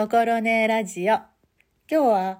[0.00, 1.14] 心根ラジオ。
[1.14, 1.26] 今
[1.88, 2.38] 日は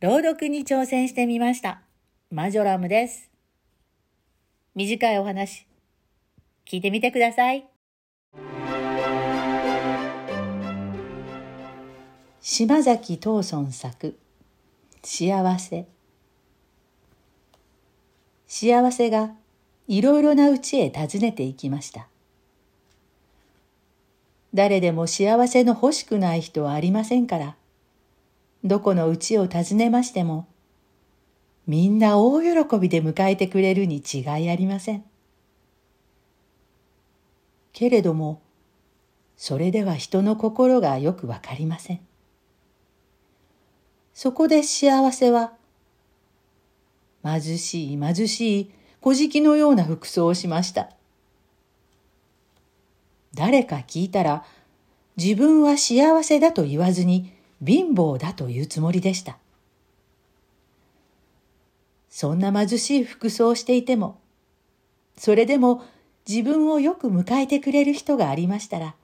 [0.00, 1.82] 朗読に挑戦してみました。
[2.30, 3.30] マジョラムです。
[4.74, 5.66] 短いお話、
[6.64, 7.66] 聞いてみてください。
[12.40, 14.18] 島崎藤村作、
[15.02, 15.86] 幸せ。
[18.46, 19.34] 幸せが
[19.86, 22.08] いろいろな家へ訪ねていきました。
[24.56, 27.56] 誰でも幸せの欲しくない人はありませんから、
[28.64, 30.48] どこの家を訪ねましても、
[31.66, 35.04] みんな大喜びで迎えてくれるに違いありません。
[37.74, 38.40] けれども、
[39.36, 42.00] それでは人の心がよくわかりません。
[44.14, 45.52] そこで幸せは、
[47.22, 48.70] 貧しい貧しい
[49.02, 50.96] 小敷のような服装をしました。
[53.36, 54.44] 誰か聞いたら、
[55.18, 57.32] 自分は幸せだと言わずに
[57.64, 59.36] 貧乏だというつもりでした。
[62.08, 64.18] そんな貧しい服装をしていても、
[65.18, 65.84] それでも
[66.26, 68.94] 自分をよく迎えてくれる人がありましたら、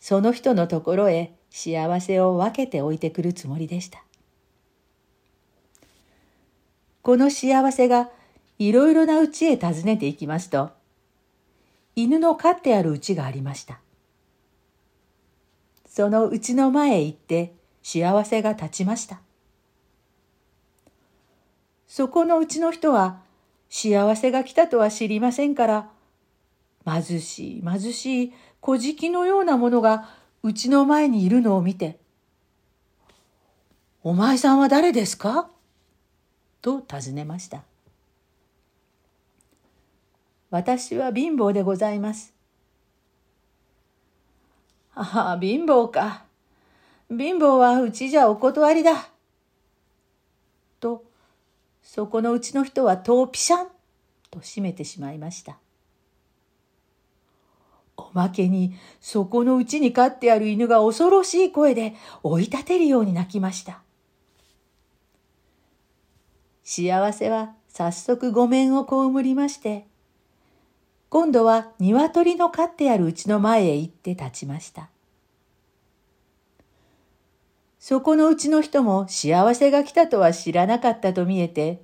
[0.00, 4.04] その人のところへ幸せを分けておいてくるつもりでした。
[7.00, 8.10] この幸せが
[8.58, 10.78] いろいろな家へ訪ねていきますと、
[11.96, 13.80] 犬の飼ってある家がありました。
[15.86, 19.20] その家の前へ行って幸せが立ちました。
[21.88, 23.20] そこのうちの人は
[23.68, 25.90] 幸せが来たとは知りませんから、
[26.86, 30.08] 貧しい貧しい小敷のようなものが
[30.42, 31.98] うちの前にいるのを見て、
[34.02, 35.50] お前さんは誰ですか？
[36.62, 37.64] と尋ねました。
[40.50, 42.34] 私は貧乏でございます。
[44.94, 46.24] ああ、貧乏か。
[47.08, 49.08] 貧乏はうちじゃお断りだ。
[50.80, 51.04] と、
[51.82, 53.68] そこのうちの人は戸をピシャン
[54.30, 55.58] と閉めてしまいました。
[57.96, 63.82] おまけに、そこのうちに飼ってある犬が恐ろしい声で追い立てるように泣きました。
[66.64, 69.86] 幸せは早速ごめんを被りまして、
[71.10, 74.88] 今度は鶏の飼ってあるうちの前へ行って立ちました。
[77.80, 81.82] そこのうちの人も幸せが来たとは知らなかったと見えて、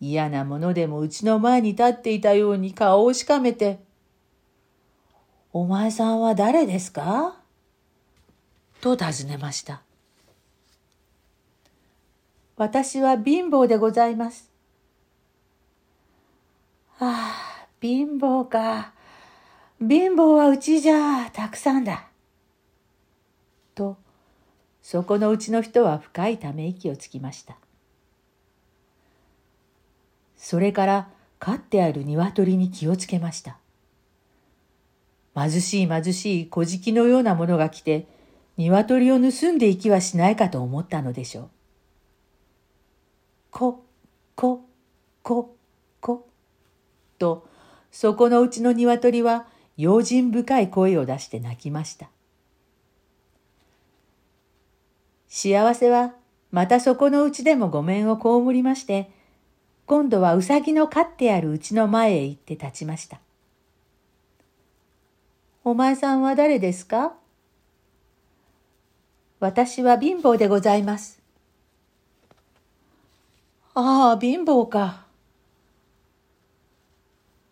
[0.00, 3.80] 嫌なものでもうちの前に立っていたように顔をしかめて、
[5.52, 7.40] お前さんは誰ですか？
[8.80, 9.82] と尋ねました。
[12.56, 14.52] 私は貧乏でございます。
[17.00, 17.43] ああ、
[17.84, 18.94] 貧乏か。
[19.78, 22.06] 貧乏はうちじゃたくさんだ。
[23.74, 23.98] と、
[24.80, 27.58] そこのうちの人は深いため息をつきました。
[30.38, 31.08] それから
[31.38, 33.58] 飼ってある鶏に気をつけました。
[35.36, 38.06] 貧しい貧しい小敷のようなものが来て、
[38.56, 41.48] 鶏を盗んでいきはしないかと思ったのでしょう。
[43.50, 43.84] こ、
[44.34, 44.64] こ、
[45.22, 45.54] こ、
[46.00, 46.26] こ、
[47.18, 47.46] と、
[47.96, 49.46] そこのうちの鶏は
[49.76, 52.08] 用心深い声を出して泣きました。
[55.28, 56.12] 幸せは
[56.50, 59.10] またそこのうちでもごめんを被りまして、
[59.86, 63.20] 今度はうさぎの飼ってあるうちの前へ行って立ちました。
[65.62, 67.14] お前さんは誰ですか？
[69.38, 71.22] 私は貧乏でございます。
[73.74, 75.03] ああ、貧乏か。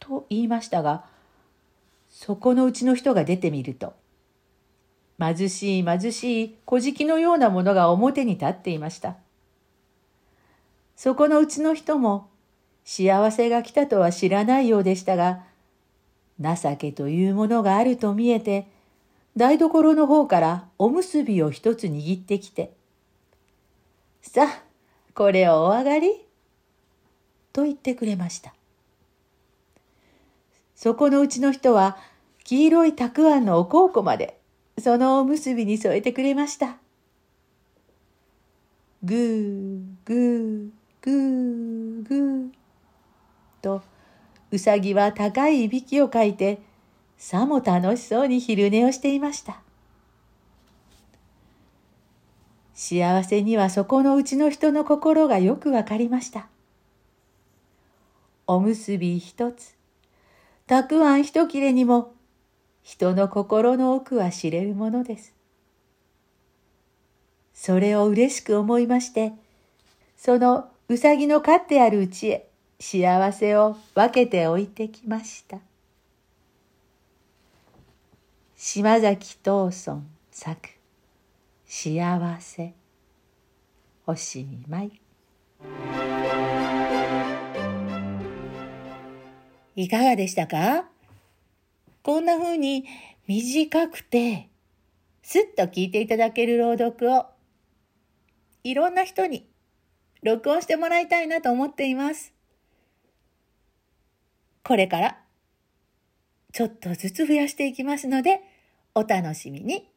[0.02, 1.04] と言いましたが、
[2.10, 3.94] そこのうちの人が出てみると、
[5.18, 9.16] 貧しい貧しい小敷のようなものが表に立っていました。
[10.96, 12.28] そこのうちの人も
[12.84, 15.44] 幸せが来たとは知らないようでしたが、
[16.40, 18.66] 情けというものがあると見えて、
[19.36, 22.72] 台所の方からおむすびを一つ握ってきて、
[24.20, 24.62] さあ、
[25.14, 26.10] これをお上がり
[27.52, 28.52] と言ってくれました。
[30.82, 31.96] そこのうちの人は
[32.42, 34.40] 黄色いたくあんのお香粉まで
[34.80, 36.76] そのおむすびに添えてくれました。
[39.04, 40.70] ぐーぐー
[41.02, 42.48] ぐーぐー
[43.62, 43.80] と
[44.50, 46.60] うさぎは高いいびきをかいて
[47.16, 49.60] さも楽しそうに昼寝をしていました。
[52.74, 56.48] 幸せにはそこのうちの人の心がよくわかりました。
[58.48, 59.76] おむすび一つ、
[60.72, 62.14] たくあん一切れにも
[62.82, 65.34] 人の心の奥は知れるものです。
[67.52, 69.34] それを嬉しく思いまして、
[70.16, 72.48] そのうさぎの飼ってあるうちへ
[72.80, 75.58] 幸せを分けて置いてきました。
[78.56, 80.70] 島崎藤村作
[81.66, 82.72] 幸せ
[84.06, 85.02] おしまい。
[89.74, 90.84] いかがでしたか？
[92.02, 92.84] こんな風に
[93.26, 94.48] 短くて、
[95.22, 97.26] すっと聞いていただける朗読を、
[98.64, 99.48] いろんな人に
[100.22, 102.34] 録音してもらいたいなと思っています。
[104.64, 105.18] これから、
[106.52, 108.40] ちょっとずつ増やしていきますので、
[108.94, 109.88] お楽しみに。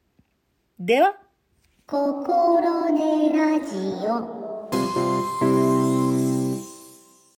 [0.79, 1.17] では、
[1.87, 3.75] 心根ラジ
[4.07, 4.34] オ